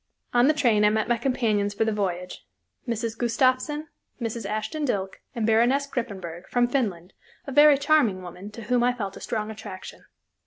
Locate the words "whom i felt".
8.63-9.15